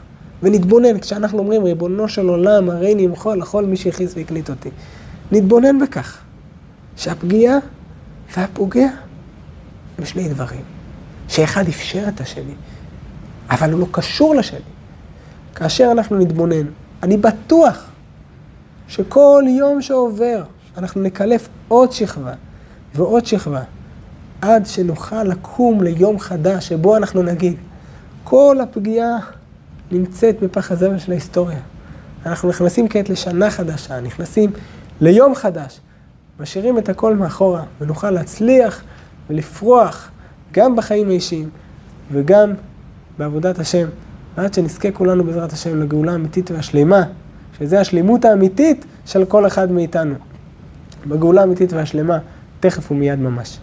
[0.47, 4.71] ונתבונן, כשאנחנו אומרים, ריבונו של עולם, הרי נמחול לכל מי שהכניס והקליט אותי.
[5.33, 6.19] נתבונן בכך.
[6.97, 7.59] שהפגיעה
[8.37, 8.89] והפוגע
[9.99, 10.61] הם שני דברים.
[11.29, 12.55] שאחד אפשר את השני,
[13.51, 14.61] אבל הוא לא קשור לשני.
[15.55, 16.67] כאשר אנחנו נתבונן,
[17.03, 17.91] אני בטוח
[18.89, 20.43] שכל יום שעובר
[20.79, 22.33] אנחנו נקלף עוד שכבה
[22.95, 23.63] ועוד שכבה,
[24.41, 27.57] עד שנוכל לקום ליום חדש שבו אנחנו נגיד,
[28.25, 29.19] כל הפגיעה
[29.91, 31.59] נמצאת בפח הזבל של ההיסטוריה.
[32.27, 34.51] אנחנו נכנסים כעת לשנה חדשה, נכנסים
[35.01, 35.81] ליום חדש.
[36.41, 38.83] משאירים את הכל מאחורה, ונוכל להצליח
[39.31, 40.11] ולפרוח
[40.53, 41.51] גם בחיים האישיים
[42.13, 42.53] וגם
[43.19, 43.89] בעבודת השם,
[44.37, 47.03] עד שנזכה כולנו בעזרת השם לגאולה האמיתית והשלמה,
[47.59, 50.15] שזה השלימות האמיתית של כל אחד מאיתנו.
[51.07, 52.19] בגאולה האמיתית והשלמה,
[52.61, 53.59] תכף ומיד ממש.